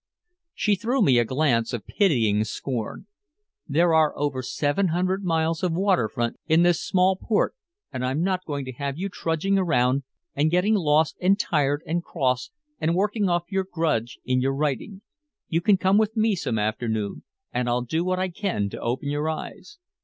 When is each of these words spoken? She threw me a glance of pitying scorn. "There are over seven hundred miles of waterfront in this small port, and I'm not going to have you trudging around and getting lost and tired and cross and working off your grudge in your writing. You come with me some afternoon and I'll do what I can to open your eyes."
She 0.55 0.73
threw 0.73 1.03
me 1.03 1.19
a 1.19 1.25
glance 1.25 1.73
of 1.73 1.85
pitying 1.85 2.43
scorn. 2.43 3.05
"There 3.67 3.93
are 3.93 4.17
over 4.17 4.41
seven 4.41 4.87
hundred 4.87 5.23
miles 5.23 5.61
of 5.61 5.73
waterfront 5.73 6.37
in 6.47 6.63
this 6.63 6.81
small 6.81 7.15
port, 7.15 7.53
and 7.93 8.03
I'm 8.03 8.23
not 8.23 8.43
going 8.47 8.65
to 8.65 8.71
have 8.71 8.97
you 8.97 9.09
trudging 9.09 9.59
around 9.59 10.01
and 10.33 10.49
getting 10.49 10.73
lost 10.73 11.17
and 11.21 11.39
tired 11.39 11.83
and 11.85 12.01
cross 12.03 12.49
and 12.79 12.95
working 12.95 13.29
off 13.29 13.45
your 13.51 13.67
grudge 13.71 14.17
in 14.25 14.41
your 14.41 14.55
writing. 14.55 15.03
You 15.49 15.61
come 15.61 15.99
with 15.99 16.17
me 16.17 16.33
some 16.35 16.57
afternoon 16.57 17.21
and 17.53 17.69
I'll 17.69 17.83
do 17.83 18.03
what 18.03 18.17
I 18.17 18.29
can 18.29 18.71
to 18.71 18.79
open 18.81 19.07
your 19.07 19.29
eyes." 19.29 19.77